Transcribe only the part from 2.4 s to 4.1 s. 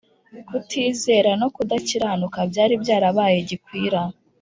byari byarabaye gikwira.